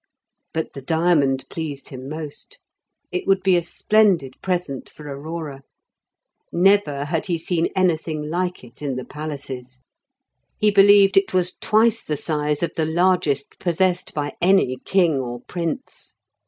But 0.51 0.73
the 0.73 0.81
diamond 0.81 1.47
pleased 1.47 1.89
him 1.89 2.09
most; 2.09 2.57
it 3.11 3.27
would 3.27 3.43
be 3.43 3.55
a 3.55 3.61
splendid 3.61 4.33
present 4.41 4.89
for 4.89 5.03
Aurora. 5.07 5.61
Never 6.51 7.05
had 7.05 7.27
he 7.27 7.37
seen 7.37 7.67
anything 7.75 8.27
like 8.27 8.63
it 8.63 8.81
in 8.81 8.95
the 8.95 9.05
palaces; 9.05 9.83
he 10.57 10.71
believe 10.71 11.15
it 11.17 11.35
was 11.35 11.53
twice 11.53 12.01
the 12.01 12.17
size 12.17 12.63
of 12.63 12.71
the 12.75 12.85
largest 12.87 13.59
possessed 13.59 14.15
by 14.15 14.33
any 14.41 14.77
king 14.85 15.19
or 15.19 15.41
prince. 15.41 16.15